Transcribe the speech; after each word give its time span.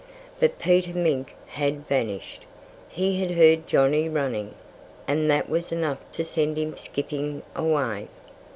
But 0.39 0.57
Peter 0.57 0.97
Mink 0.97 1.35
had 1.45 1.85
vanished. 1.87 2.41
He 2.89 3.19
had 3.19 3.33
heard 3.33 3.67
Johnnie 3.67 4.09
running; 4.09 4.55
and 5.07 5.29
that 5.29 5.47
was 5.47 5.71
enough 5.71 5.99
to 6.13 6.25
send 6.25 6.57
him 6.57 6.75
skipping 6.75 7.43
away. 7.55 8.07